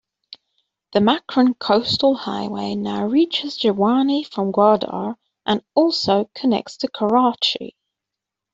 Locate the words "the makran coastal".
0.93-2.15